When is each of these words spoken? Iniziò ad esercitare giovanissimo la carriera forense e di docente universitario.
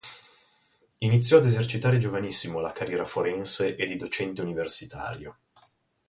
Iniziò 0.97 1.37
ad 1.37 1.45
esercitare 1.45 1.99
giovanissimo 1.99 2.59
la 2.59 2.71
carriera 2.71 3.05
forense 3.05 3.75
e 3.75 3.85
di 3.85 3.97
docente 3.97 4.41
universitario. 4.41 5.37